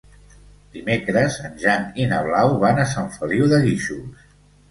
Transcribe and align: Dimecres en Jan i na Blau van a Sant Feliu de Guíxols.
Dimecres 0.75 1.35
en 1.49 1.59
Jan 1.65 1.85
i 2.05 2.09
na 2.13 2.21
Blau 2.29 2.55
van 2.65 2.83
a 2.85 2.87
Sant 2.95 3.13
Feliu 3.19 3.51
de 3.53 3.63
Guíxols. 3.67 4.27